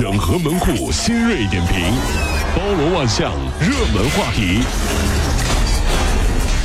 [0.00, 1.92] 整合门户新锐点评，
[2.56, 4.62] 包罗万象，热门话题。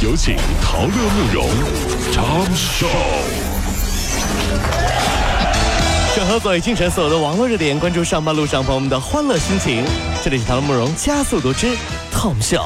[0.01, 1.49] 有请陶乐慕容
[2.13, 2.87] 长寿。
[6.15, 9.83] 整合最清晨所有的网络热点，关注上班路上朋友们的欢乐心情。
[10.23, 11.75] 这里是陶乐慕容加速读之
[12.13, 12.63] Tom Show。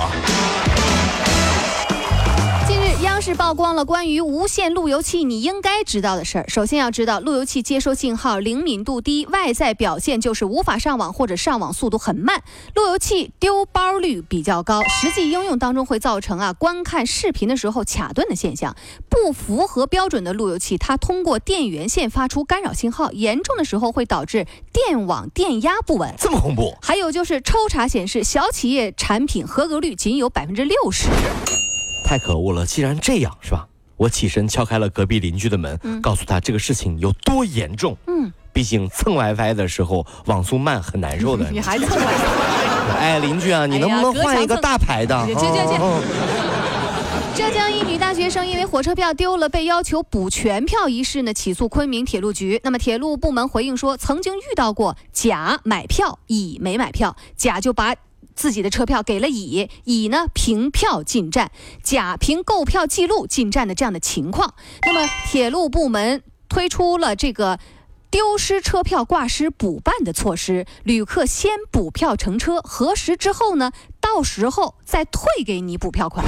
[3.20, 6.46] 近日，央视曝光了关于无线路由器你应该知道的事儿。
[6.48, 12.42] 首先要知道，路由器接收信号灵敏度低，外在表现就是无法上网或者上网速度很慢，
[12.76, 18.74] 路由器丢包率比较高，实际应用当中会造成啊观看视频的时候卡顿的现象。
[19.10, 26.16] 不符合标准的路由器，它通过电源线发出干扰信号，严重的时候会导致电网电压不稳。
[26.18, 26.74] 这么恐怖？
[26.82, 31.10] 还有就是抽查显示，小企业产品合格率仅有百分之六十。
[32.10, 32.66] 太可恶了！
[32.66, 33.68] 既然这样，是吧？
[33.96, 37.96] 我起身敲开了隔壁邻居的门，告诉他这个事情有多严重。
[38.08, 41.48] 嗯，毕竟蹭 WiFi 的时候网速慢很难受的。
[41.54, 42.98] 你还蹭 WiFi？
[42.98, 45.24] 哎，邻居啊，你能不能换一个大牌的？
[45.28, 45.78] 这这这。
[47.36, 52.60] 浙江一女大学生因为火车票丢了，被要求补全票一事呢，起诉昆明铁路局。
[52.64, 57.94] 那么铁路部门回应说，曾经遇到过甲买票，乙没买票，甲就把。
[58.40, 61.52] 自己的车票给了乙，乙呢凭票进站，
[61.84, 64.54] 甲凭购票记录进站的这样的情况。
[64.84, 67.60] 那么铁路部门推出了这个
[68.10, 76.26] 丢失车票挂失补办的措施，旅客先补票乘车，核实之后呢，到时候再退给你补票款。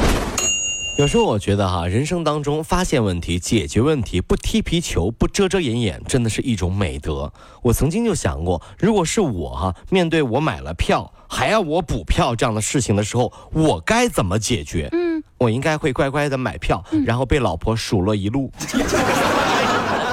[1.01, 7.33] 有时候我觉得哈，人生当中发现问题、解决问题，不踢皮球、不遮遮掩掩，真的是一种美德。
[7.63, 14.89] 我曾经就想过，如果是我哈，面对我买了票还要我补票这样的事情的时候，我该怎么解决？
[14.91, 18.51] 嗯，我应该会乖乖的买票，然后被老婆数落一路。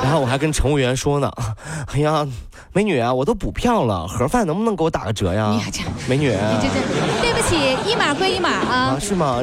[0.03, 1.31] 然后我还跟乘务员说呢，
[1.93, 2.27] 哎呀，
[2.73, 5.61] 美女啊，我都补票了，盒饭能不能给我打个折呀？
[6.09, 8.99] 美女，你这这，对不起，一码归一码啊。
[9.01, 9.43] 是吗？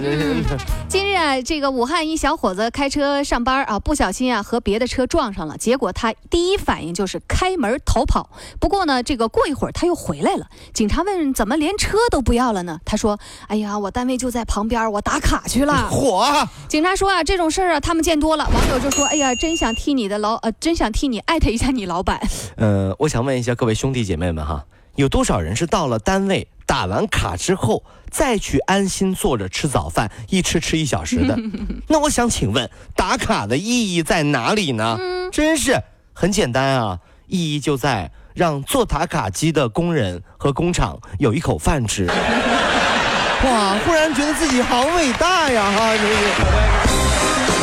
[0.88, 8.30] 今日啊，这个武汉一小伙子开车上班啊，不小心啊和别的车撞上了，结果他第一反应就是开门逃跑。
[8.60, 10.48] 不过呢，这个过一会儿他又回来了。
[10.74, 12.80] 警察问怎么连车都不要了呢？
[12.86, 15.90] 他说，哎呀，我单位就在旁边，我打卡去了。
[15.90, 16.26] 火！
[16.70, 18.50] 警察说啊，这种事儿啊，他们见多了。
[18.54, 20.40] 网友就说，哎呀，真想替你的老。
[20.46, 22.22] 呃，真想替你艾特一下你老板。
[22.58, 24.64] 呃，我想问一下各位兄弟姐妹们哈，
[24.96, 31.36] 有多少人是到了单位打完卡之后再去安心坐着吃早饭，一吃吃一小时的？
[31.90, 35.00] 那我想请问，打卡的意义在哪里呢？
[35.32, 35.82] 真是
[36.14, 42.06] 很简单啊，意义就在让做打卡机的工人和工厂有一口饭吃。
[43.44, 45.72] 哇，忽然觉得自己好伟大呀！
[45.76, 47.55] 哈。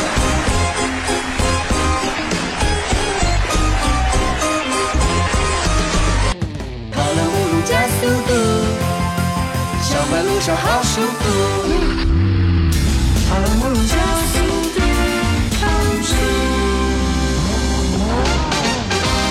[10.21, 11.23] 路上好舒服。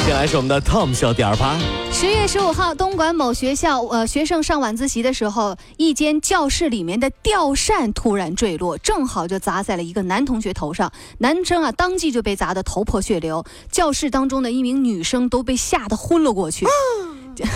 [0.05, 1.57] 接下来是我们的 Tom 秀第二趴。
[1.93, 10.91] 十月十五号，东莞某学校，呃，学生上晚自习的时候，一间教室里面的吊扇突然坠落，正好就砸在了一个男同学头上。
[11.19, 13.45] 男生啊，当即就被砸得头破血流。
[13.71, 16.67] 教室当中的一名女生都被吓得昏了过去。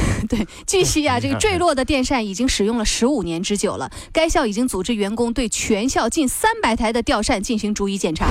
[0.29, 3.91] 对，据悉啊，这个坠落的电扇已经使用了十五年之久了。
[4.13, 8.27] 该校已经组织员工对全校近三百台的吊扇进行逐一检查。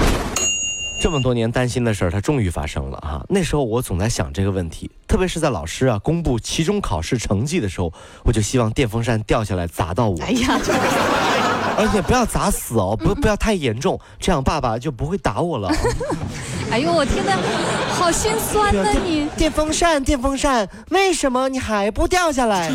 [1.02, 3.24] 这么多年担心的事儿，它终于发生了哈。
[3.30, 7.92] 那时候我总在想这个问题，特别是在老师啊公布期中考试成绩的时候，
[8.24, 10.18] 我就希望电风扇掉下来砸到我。
[10.22, 10.60] 哎呀，
[11.78, 15.70] 而且不要砸死哦，不不要太严重，这样爸爸就不会打我了。
[16.72, 17.32] 哎呦，我听得
[17.94, 18.90] 好心酸呐！
[19.04, 22.72] 你电风扇，电风扇，为什么你还不掉下来？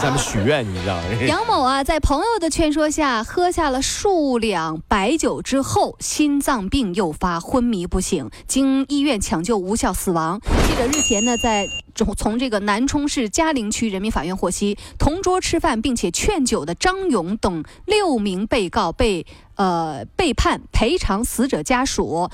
[0.00, 1.02] 咱们许愿，你知道吗？
[1.26, 10.40] 杨某啊，在朋友的劝说下，喝下了数两白酒之后，心脏病诱发，昏迷不醒，经医院抢救无效死亡。
[10.68, 11.66] 记者日前呢，在
[11.96, 22.30] 从从这个南充市嘉陵区人民法院获悉，同桌吃饭并且劝酒的张勇等六名被告被呃被判赔偿死者家属。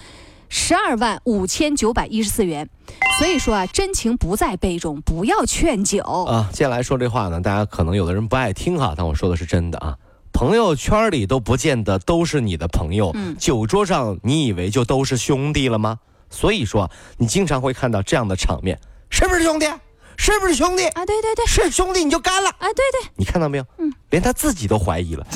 [0.48, 2.68] 十二万五千九百一十四元，
[3.18, 6.48] 所以说啊，真情不在杯中，不要劝酒啊。
[6.52, 9.96] 接下来说这话呢，大家可能有的人不爱听哈，但我说的是真的啊。
[10.32, 15.98] 朋友圈里都不见得都是你的朋友，酒桌上你以为就都是兄弟了吗？
[16.30, 18.78] 所以说，你经常会看到这样的场面，
[19.10, 19.66] 是不是兄弟？
[20.16, 20.84] 是不是兄弟？
[20.88, 22.50] 啊，对对对，是兄弟你就干了。
[22.50, 23.66] 啊，对对，你看到没有？
[23.78, 25.26] 嗯，连他自己都怀疑了，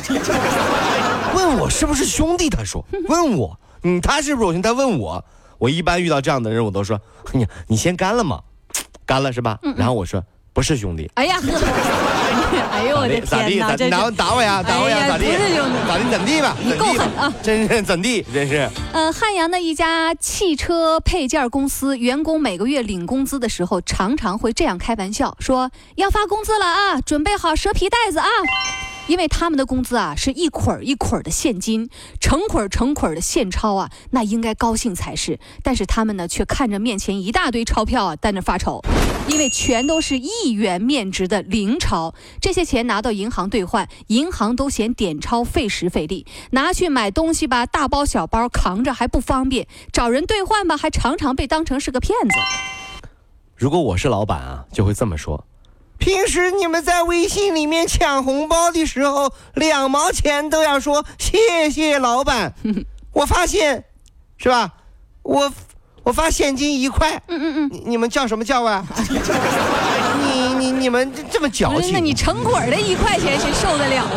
[1.35, 2.49] 问我是不是兄弟？
[2.49, 3.59] 他说 问我。
[3.83, 4.69] 嗯，他是不是我兄弟？
[4.69, 5.25] 他问我，
[5.59, 7.01] 我一般遇到这样的人，我都说，
[7.33, 8.41] 你你先干了嘛，
[9.07, 9.59] 干了是吧？
[9.77, 10.23] 然后我说
[10.53, 11.39] 不是兄弟，哎呀，
[12.73, 13.21] 哎呦我的？
[13.21, 13.77] 天哪，咋地？
[13.77, 14.63] 这打打我呀？
[14.63, 15.07] 打我呀？
[15.07, 15.27] 咋地？
[15.27, 16.11] 不是兄弟咋地？
[16.11, 16.57] 怎地吧？
[16.65, 17.33] 你够狠啊！
[17.43, 18.23] 真是怎地？
[18.35, 18.69] 真是。
[18.93, 28.27] 呃，汉阳的一家汽车配件公司员工每个月领工资的时候，常常会这样开玩笑说：“要发工资了啊，准备好蛇皮袋子啊。”
[29.09, 31.91] 因为他们的工资啊是一捆儿一捆儿的现金，
[32.21, 35.41] 成捆儿成捆儿的现钞啊，那应该高兴才是。
[35.63, 38.83] 但是他们呢，却看着面前一大堆钞票啊，在那发愁，
[39.29, 42.15] 因为全都是一元面值的零钞。
[42.41, 52.37] 这些钱拿到银行兑换，银行都嫌点钞费时费力，拿去买东西吧，大包小包扛着还不方便；找人兑换吧，还常常被当成是个骗子。
[53.57, 55.47] 如果我是老板啊，就会这么说。
[55.99, 62.55] 平时你们在微信里面抢红包的时候，两毛钱都要说谢谢老板。
[63.12, 63.85] 我发现，
[64.37, 64.73] 是吧？
[65.23, 65.53] 我
[66.05, 68.87] 我发现金一块，嗯嗯嗯，你你们叫什么叫啊？
[70.23, 71.93] 你你你们这这么矫，情？
[71.93, 74.11] 那你成捆的一块钱谁受得了啊？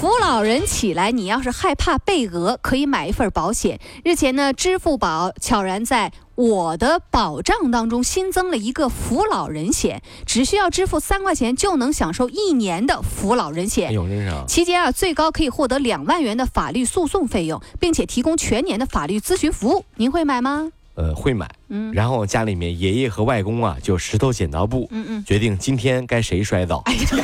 [0.00, 3.80] 扶老人起来，你要是害怕被讹，可以买一份保险。
[4.04, 13.92] 日前呢，支付宝悄然在我的保障当中新增了一个扶老人险，只需要支付三块钱就能享受一年的扶老人哎险。
[13.92, 14.44] 呦，真是啊！
[14.48, 19.84] 期间啊，最高可以获得两万元的法律诉讼费用，并且提供全年的法律咨询服务。
[19.96, 20.70] 您会买吗？
[20.96, 21.48] 呃，会买。
[21.68, 26.82] 嗯然后家里面爷爷和外公啊，就石头剪刀布，嗯嗯，决定今天该谁摔倒。
[26.86, 27.16] 哎这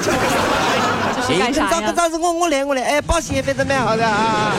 [1.34, 1.92] 是干啥呀？
[2.08, 4.52] 子我我来我来，哎，保险费都蛮好的啊。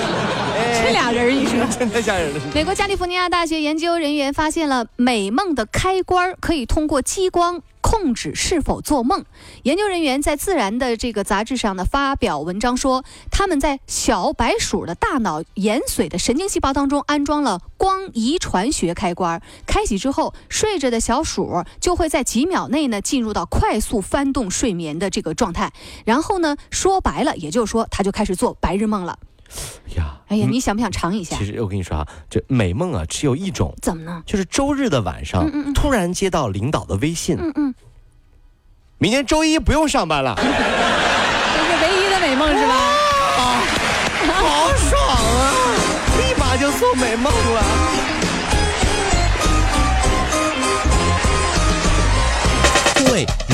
[0.84, 1.62] 这俩人儿你说。
[1.78, 2.40] 真的吓人了。
[2.54, 9.24] 美国加利福尼亚大学研究人员发现了美梦的开关可以通过激光控制是否做梦。
[9.63, 25.72] 研究人员在《自然》的这个杂志上呢发表文章说，他们在小白鼠的大脑延髓的神经细胞当中安装了光遗传学开关，开启之后，睡着的小鼠就会在几秒内呢进入到快速翻动睡眠的这个状态，
[26.06, 29.18] 然后呢，说白了，也就是说，它就开始做白日梦了。
[30.38, 31.45] 呀，哎呀，你想不想尝一下其？
[31.45, 34.24] 实我跟你说啊，这美梦啊只有一种，怎么呢？
[34.25, 37.75] 就是周日的晚上嗯嗯嗯突然接到领导的微信，嗯嗯，
[38.98, 42.98] 明天周一不用上班了，这是唯一的美梦是吧？
[44.33, 45.54] 好爽啊！
[46.18, 48.00] 立马就做美梦了。